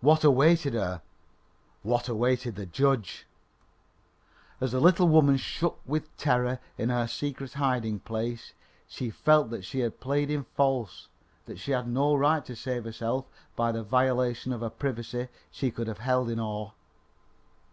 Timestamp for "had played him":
9.78-10.46